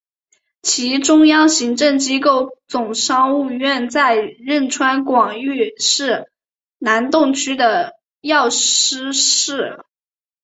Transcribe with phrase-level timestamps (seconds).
[0.63, 2.89] 其中央行政机构总
[3.37, 6.31] 务院在仁川广域市
[6.79, 9.77] 南洞区的药师寺。